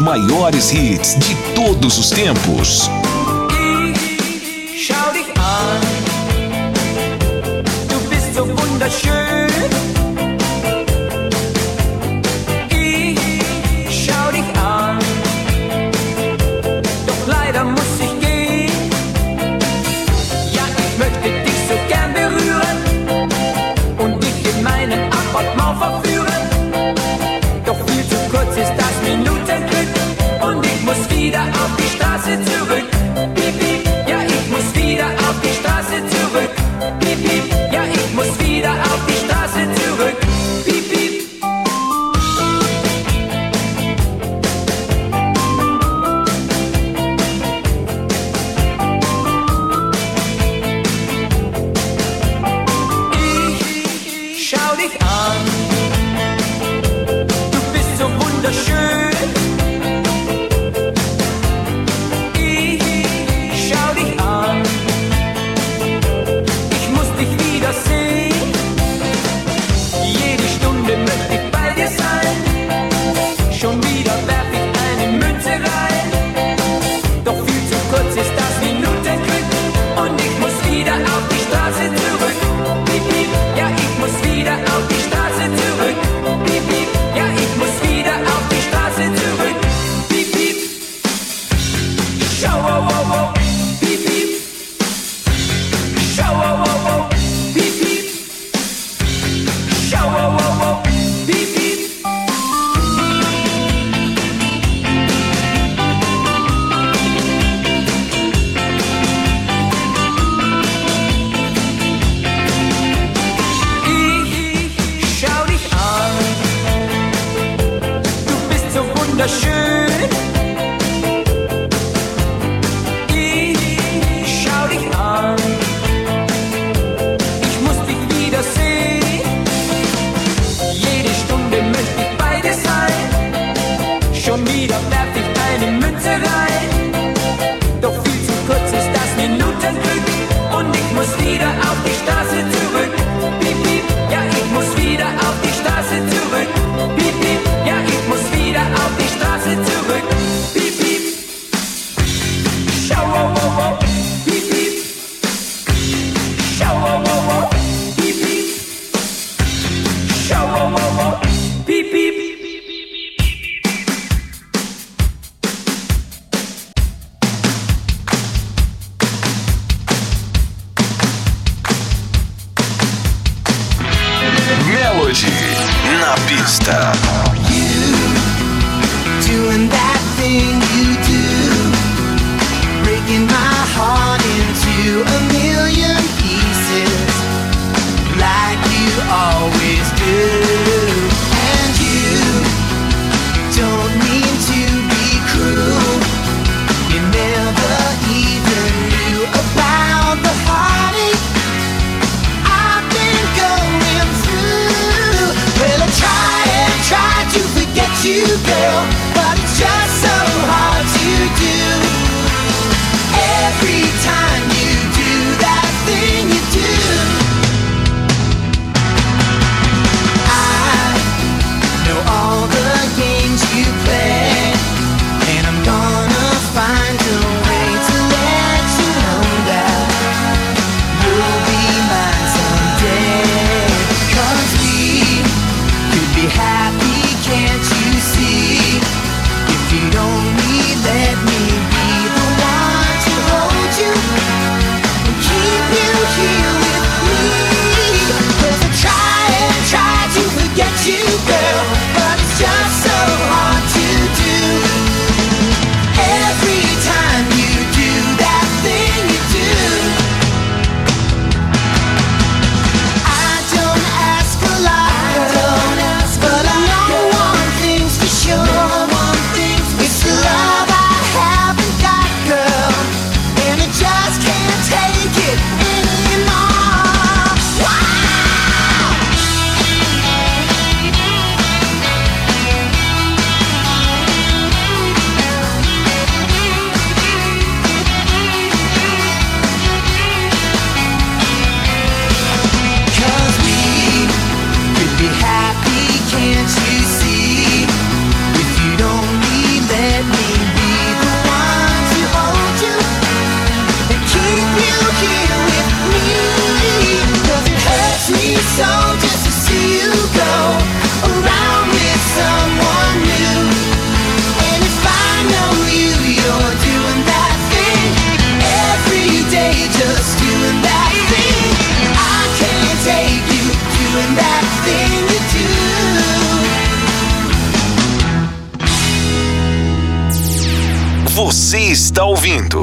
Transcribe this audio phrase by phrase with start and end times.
[0.00, 2.90] maiores hits de todos os tempos.
[4.74, 5.26] Shouting
[7.88, 9.49] du bist so wunderschön.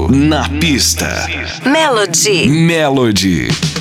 [0.09, 1.27] Na pista.
[1.63, 2.47] Melody.
[2.49, 3.76] Melody.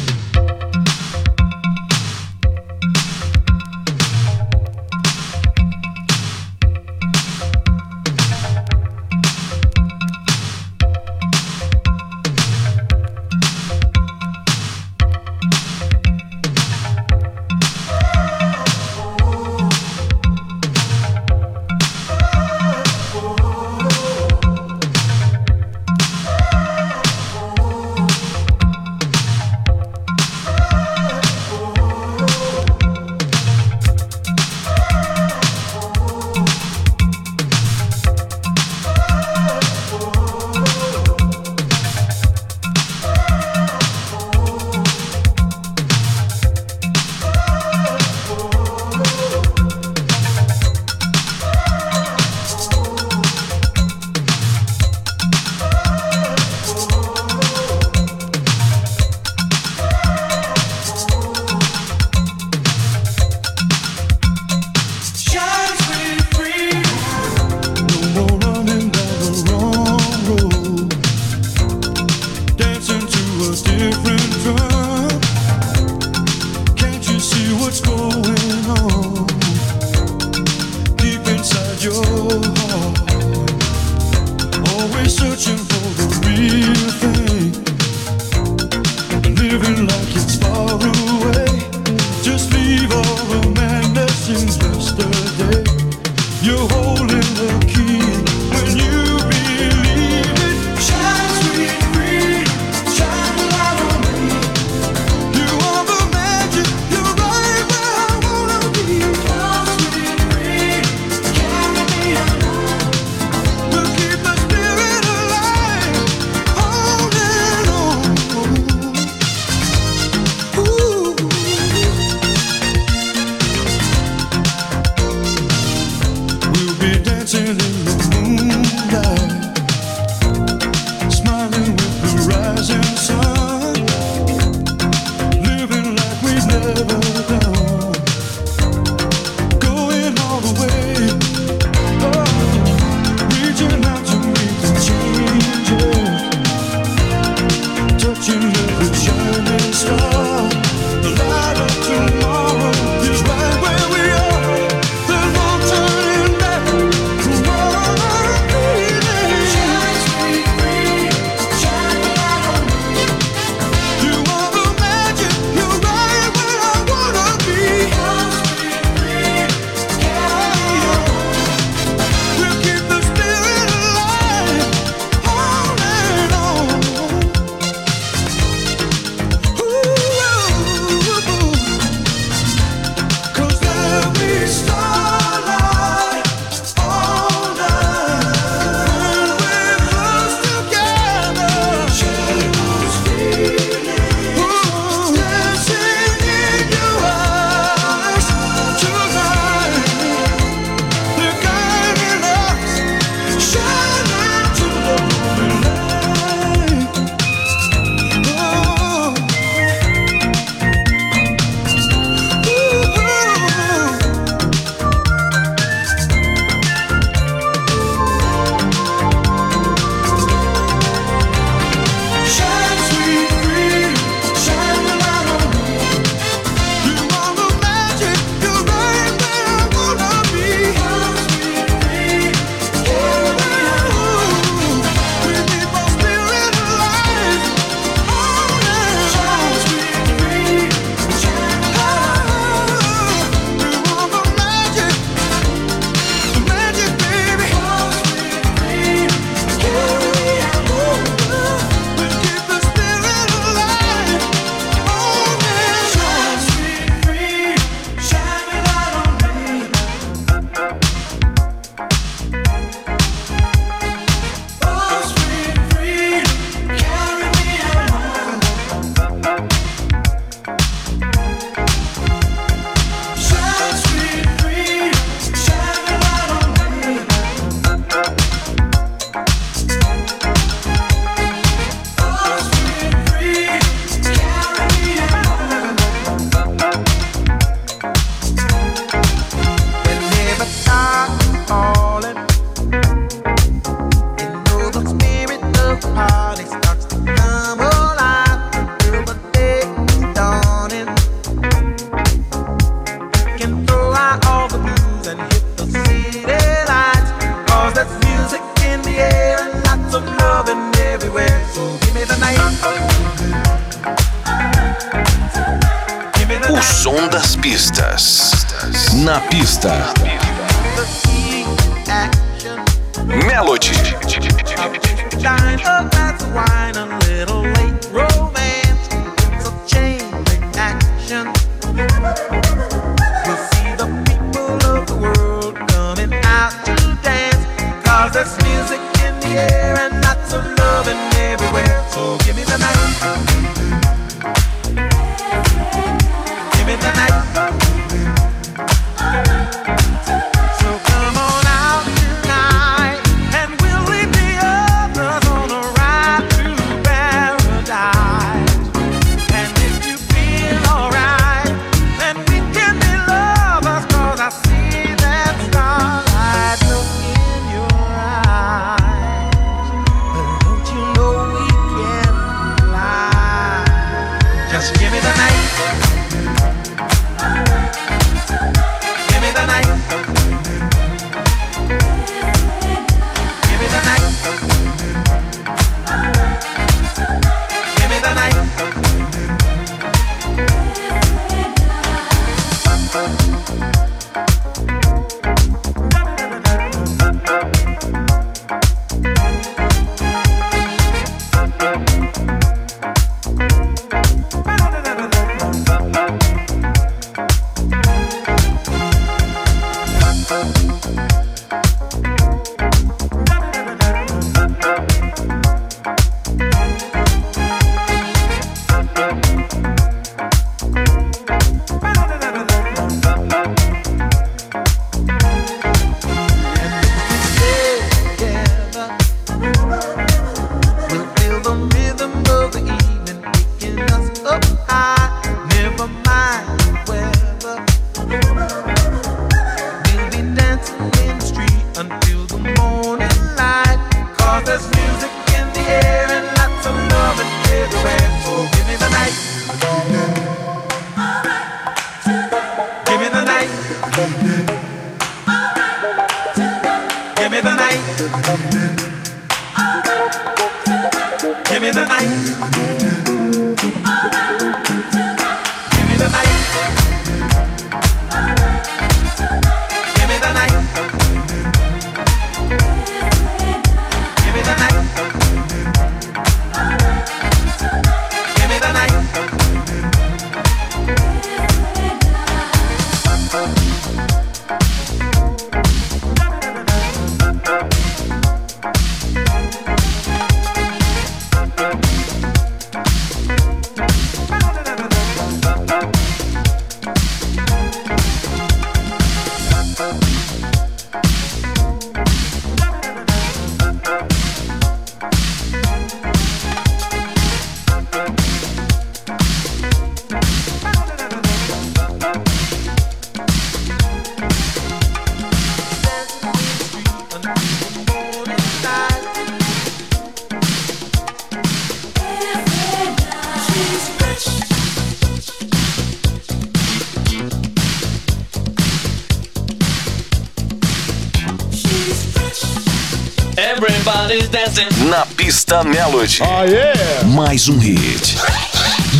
[534.88, 536.20] Na pista Melody.
[536.22, 537.04] Oh, yeah.
[537.04, 538.16] Mais um hit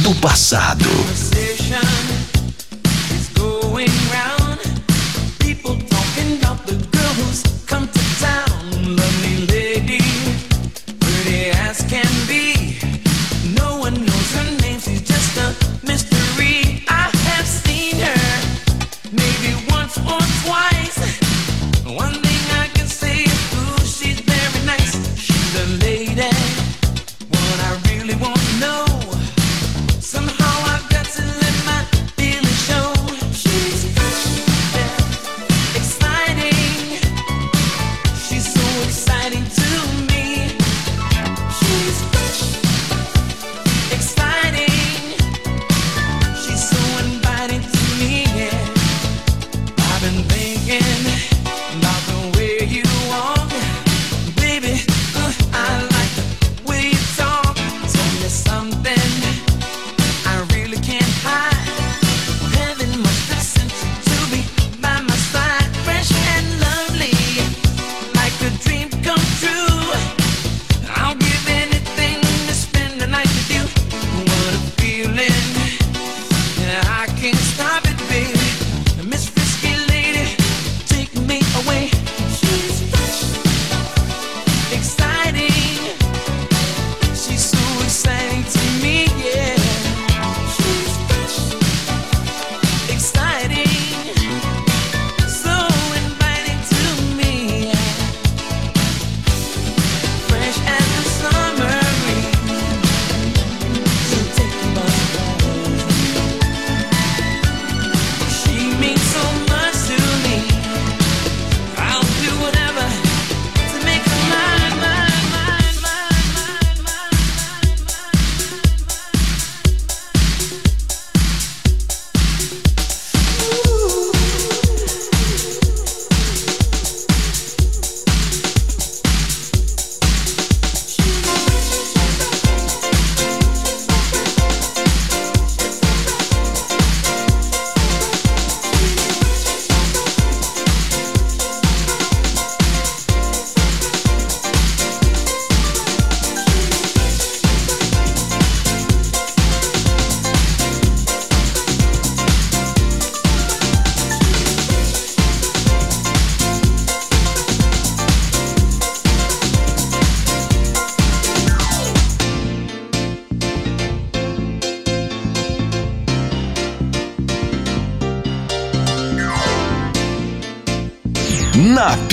[0.03, 0.89] do passado.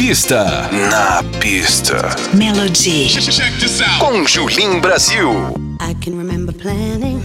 [0.05, 0.69] Pista.
[0.89, 2.13] Na pista.
[2.33, 3.07] Melody.
[3.99, 5.29] Com Julim Brasil.
[5.79, 7.22] I can remember planning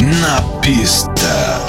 [0.00, 1.67] На пистах.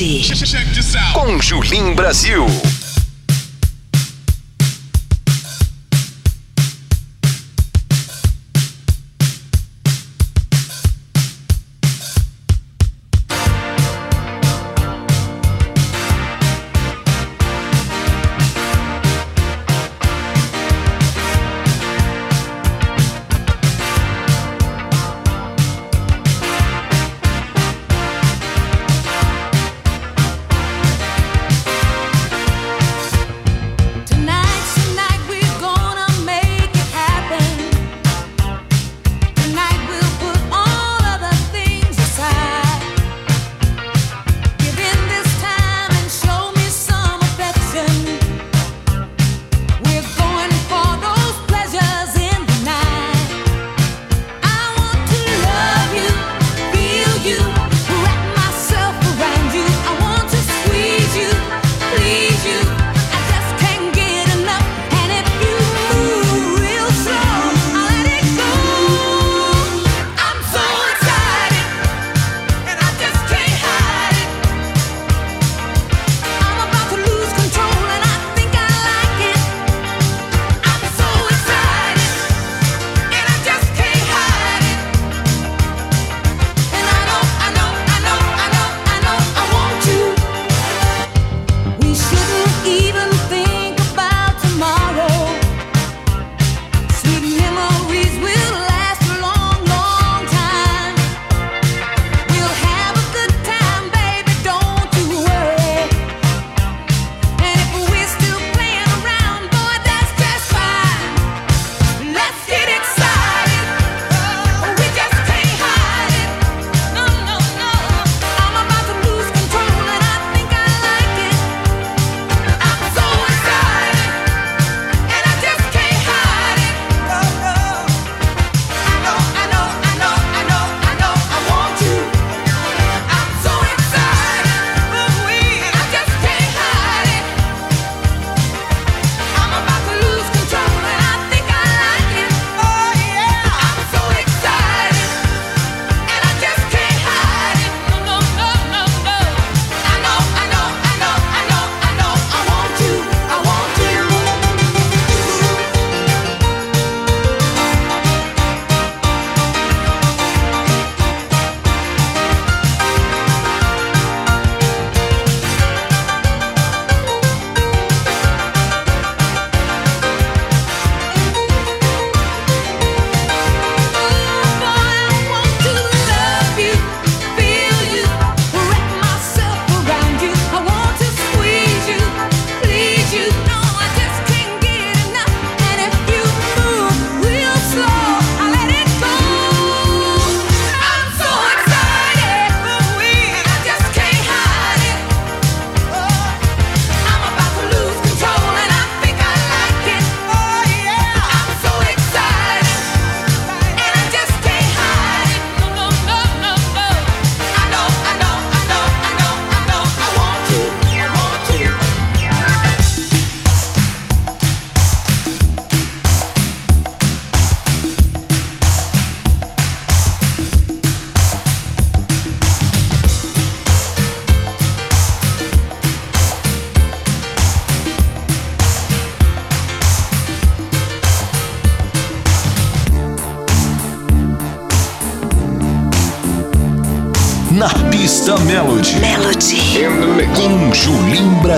[0.00, 0.22] Melody.
[1.12, 2.69] Com Julim Brasil.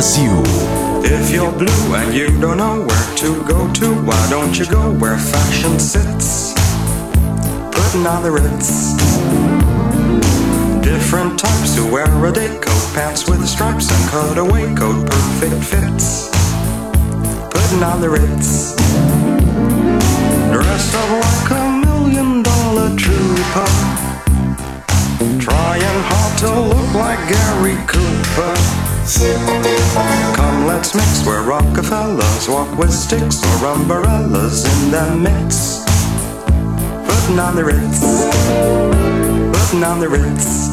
[0.02, 0.42] Julim Brazil.
[1.04, 4.92] If you're blue and you don't know where to go to, why don't you go
[4.98, 6.54] where fashion sits?
[7.70, 8.94] Putting on the ritz.
[10.82, 16.30] Different types who wear a day coat, pants with stripes and cutaway coat, perfect fits.
[17.50, 18.74] Putting on the ritz.
[20.50, 23.70] Dressed up like a million dollar trooper.
[25.38, 28.81] Trying hard to look like Gary Cooper.
[29.14, 35.84] Come, let's mix where Rockefellers walk with sticks or umbrellas in their mix.
[37.06, 38.00] Putting on the ritz.
[39.52, 40.72] Putting on the ritz.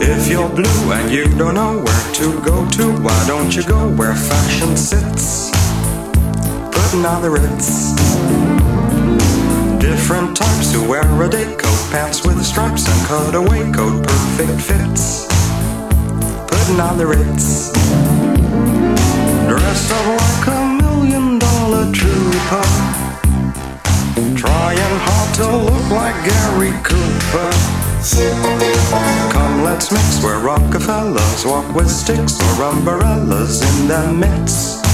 [0.00, 3.90] If you're blue and you don't know where to go to, why don't you go
[3.96, 5.57] where fashion sits?
[6.98, 7.92] Ritz.
[9.78, 15.26] Different types who wear a day coat, pants with stripes and cutaway coat, perfect fits.
[16.48, 17.70] Putting on the ritz.
[19.46, 22.66] Dressed up like a million dollar trooper.
[24.36, 27.52] Trying hard to look like Gary Cooper.
[29.30, 34.87] Come, let's mix where Rockefellers walk with sticks or umbrellas in their midst.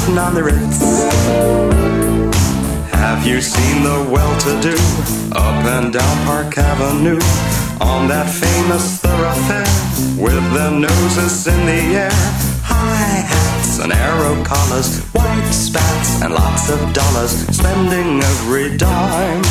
[0.00, 0.80] Putting on the ritz.
[2.90, 4.76] Have you seen the well-to-do
[5.36, 7.20] up and down Park Avenue
[7.80, 9.68] on that famous thoroughfare
[10.16, 12.10] with their noses in the air?
[12.64, 19.44] High hats and arrow collars, white spats and lots of dollars, spending every dime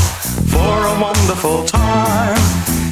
[0.50, 2.38] for a wonderful time.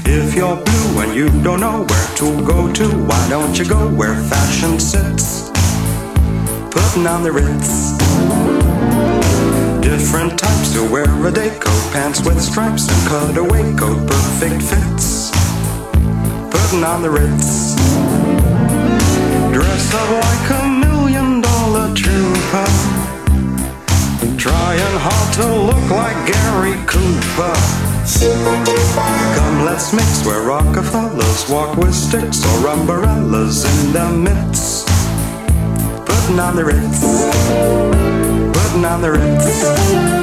[0.05, 3.89] If you're blue and you don't know where to go to, why don't you go
[3.95, 5.47] where fashion sits?
[6.78, 7.97] Putting on the ritz.
[9.82, 15.32] Different types to wear a day coat, pants with stripes and cutaway coat, perfect fits.
[16.53, 17.73] Putting on the ritz.
[19.51, 22.67] Dressed up like a million dollar trooper.
[24.38, 27.57] Trying hard to look like Gary Cooper.
[29.36, 34.76] Come, let's mix where Rockefellers walk with sticks or umbrellas in their midst.
[36.28, 36.99] Putting on the ritz.
[38.51, 40.16] Putting on the ritz.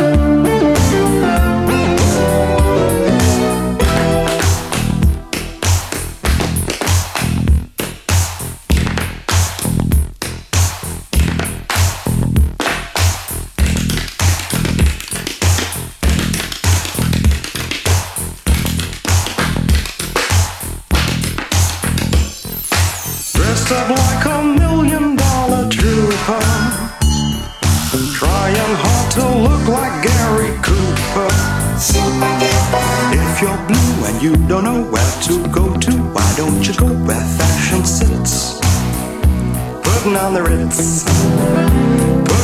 [40.45, 41.05] Ritz.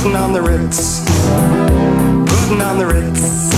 [0.00, 1.00] Putting on the ritz.
[2.46, 3.49] Putting on the ritz.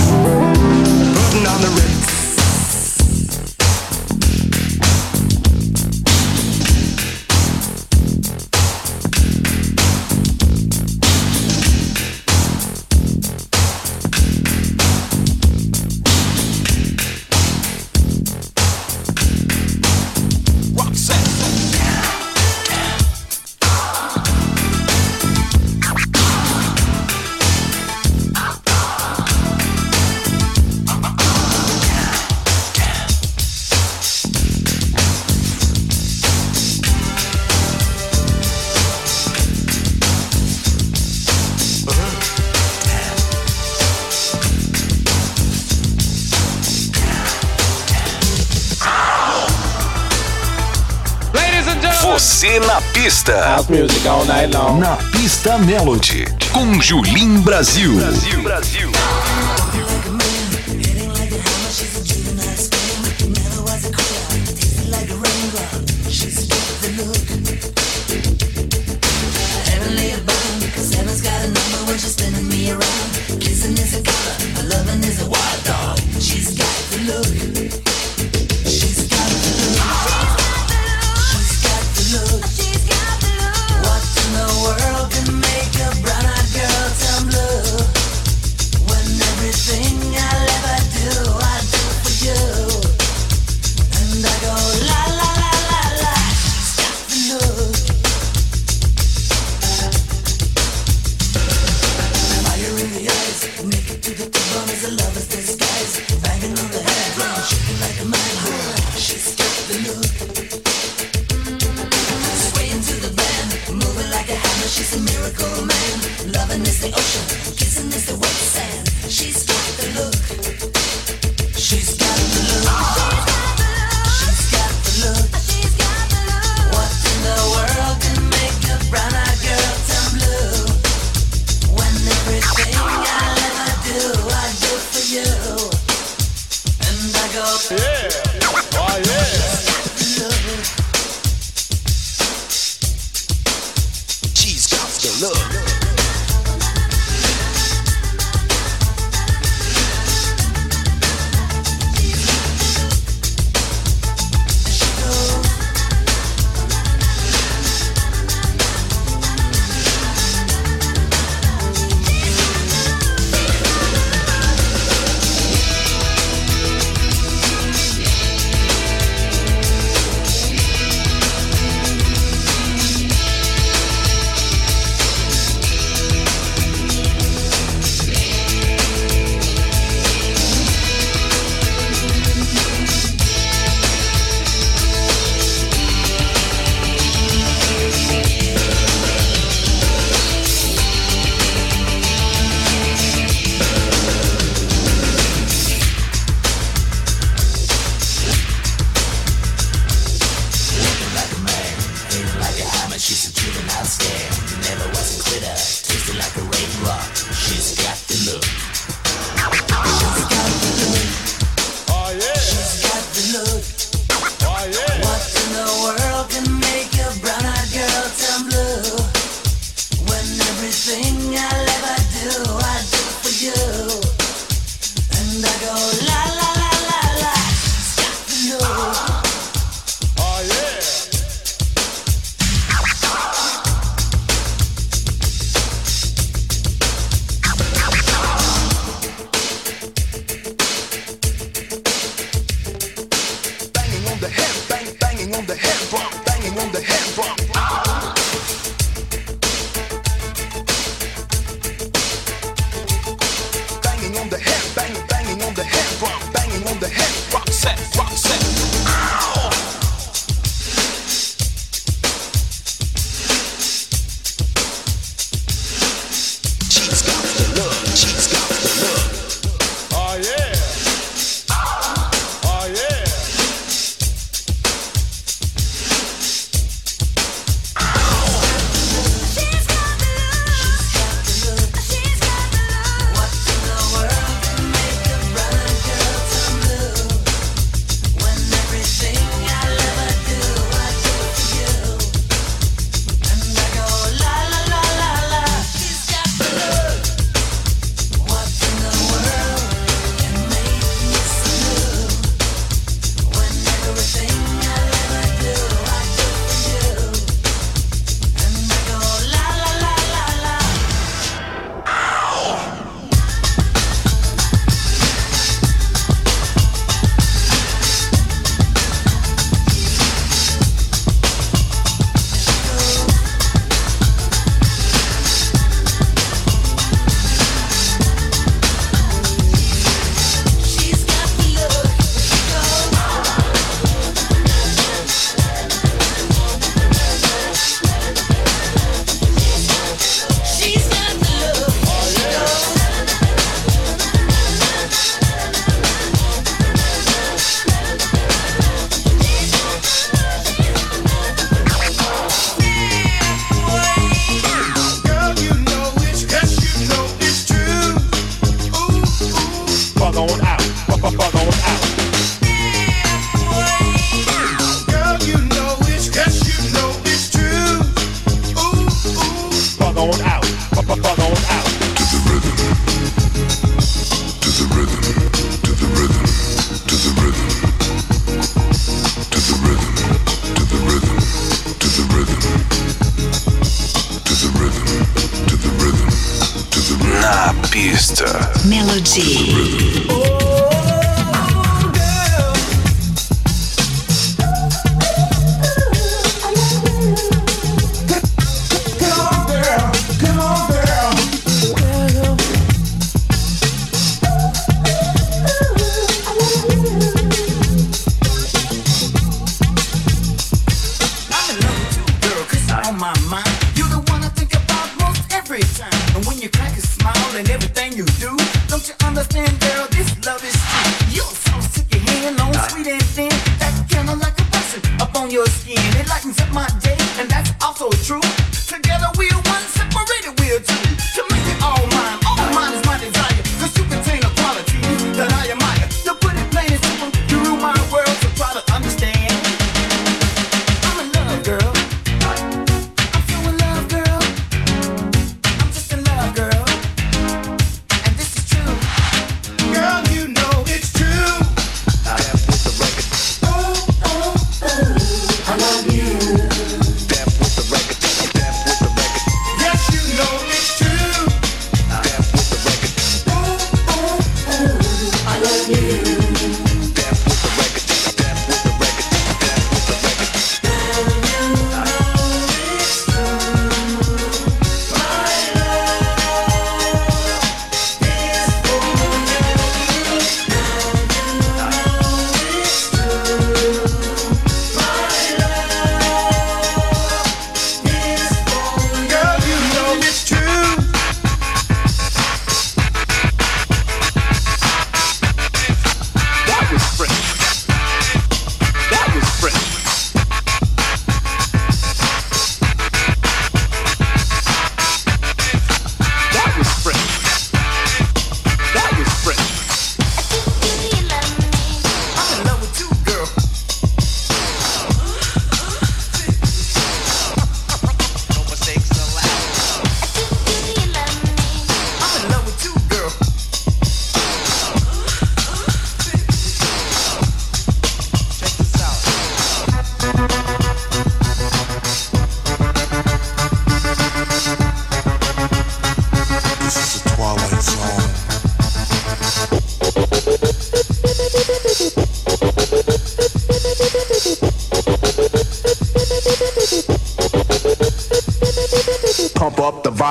[53.03, 53.57] pista.
[54.79, 56.23] Na pista Melody.
[56.53, 57.97] Com Julim Brasil.
[57.97, 58.41] Brasil.
[58.43, 58.91] Brasil.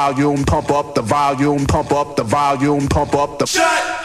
[0.02, 3.46] Volume, pump up the volume, pump up the volume, pump up the.
[3.46, 4.01] Shut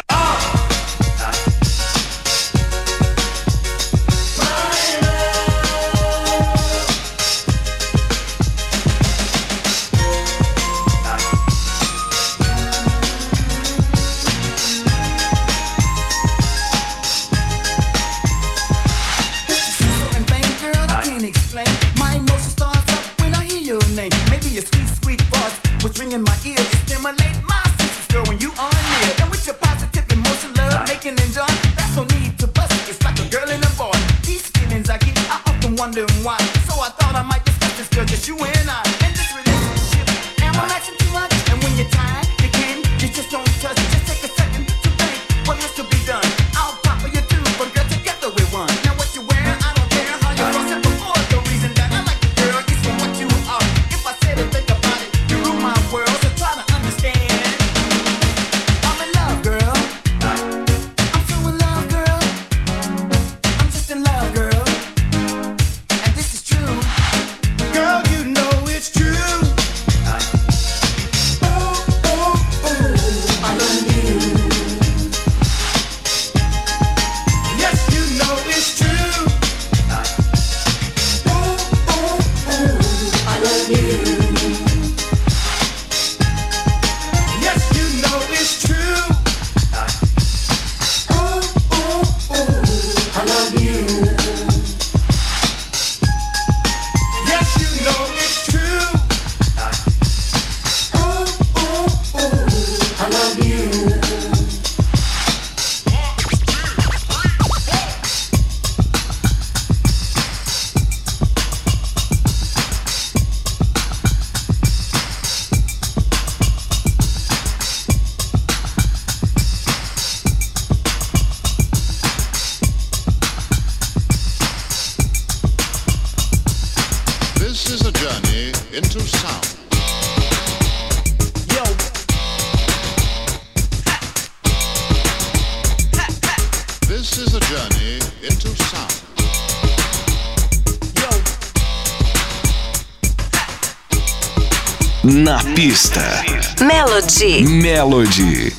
[147.19, 147.43] Melody.
[147.47, 148.56] Melody.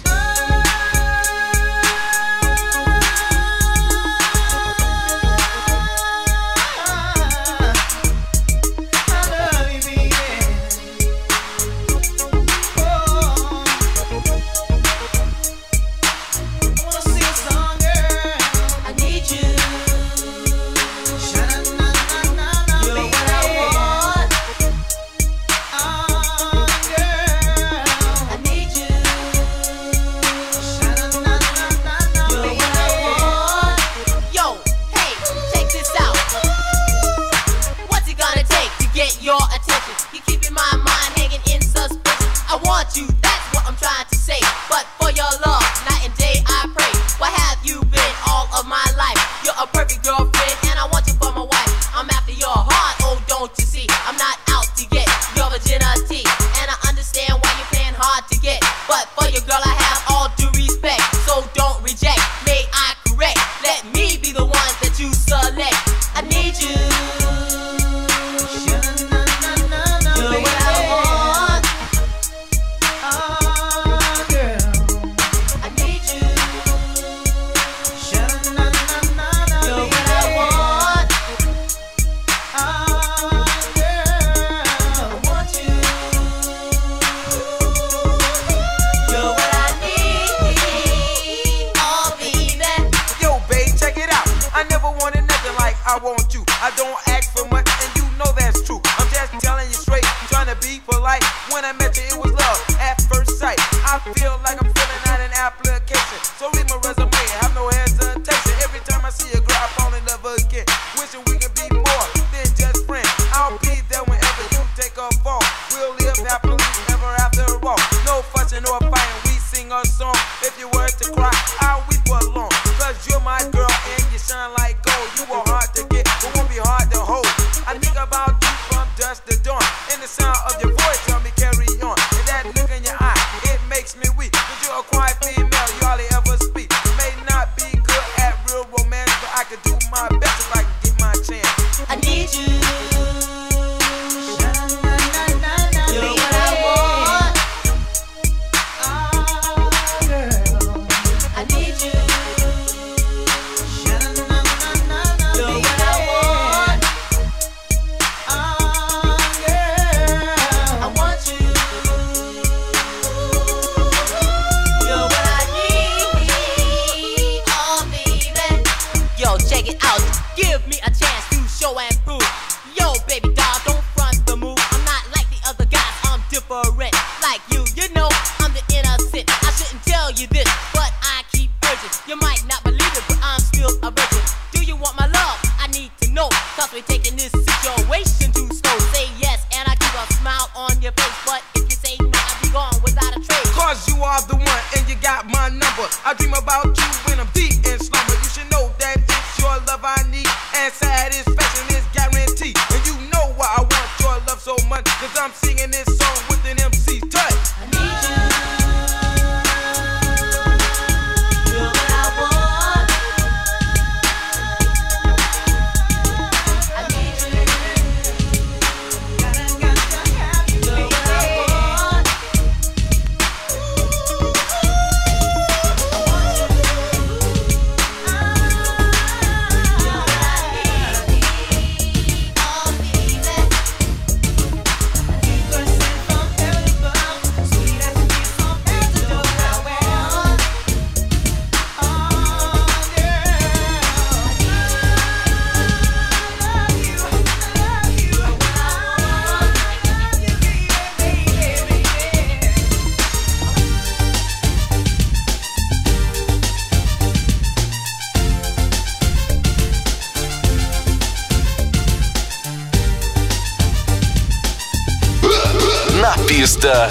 [266.39, 266.89] Pista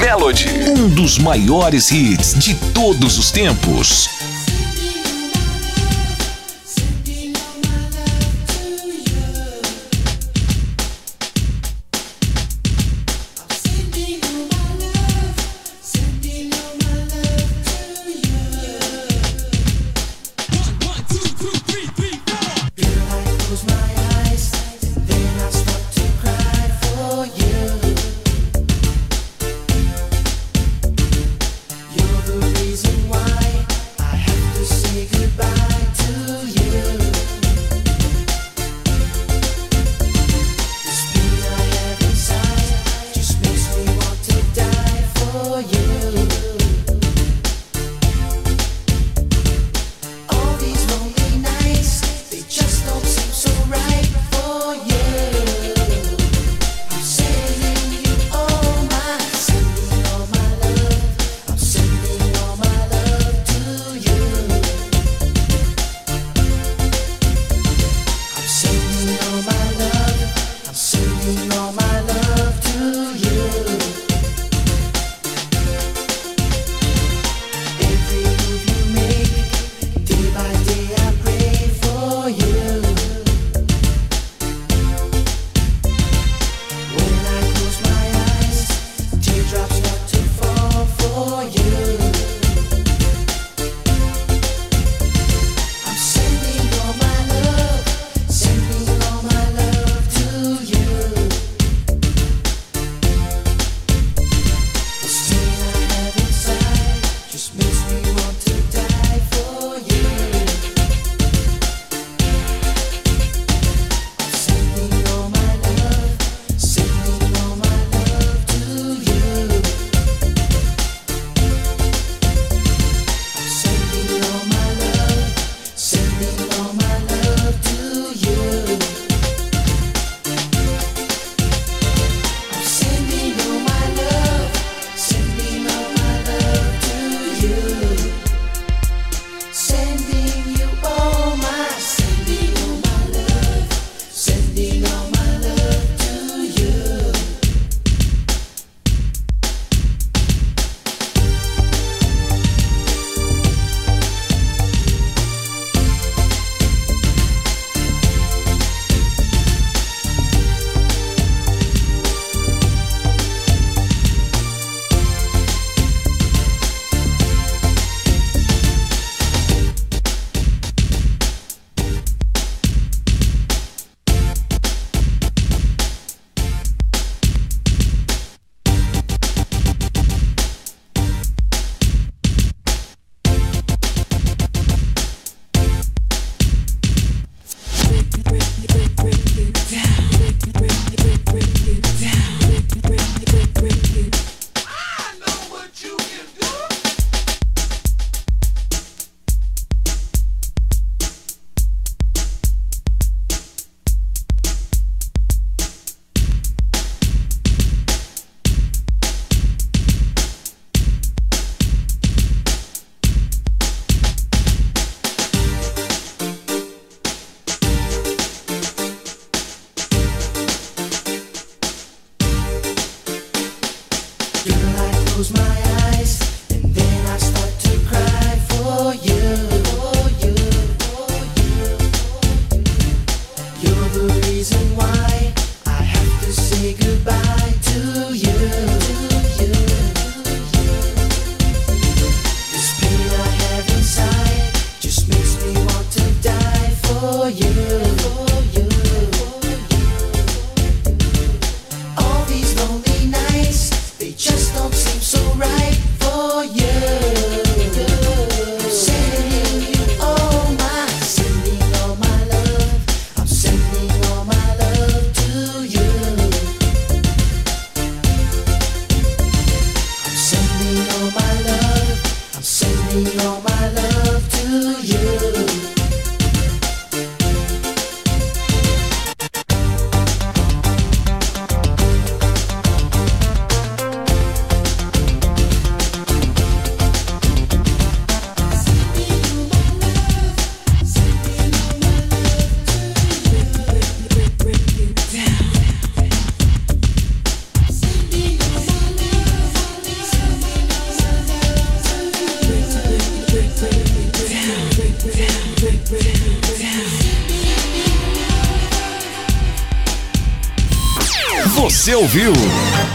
[0.00, 0.48] Melody.
[0.70, 4.15] Um dos maiores hits de todos os tempos.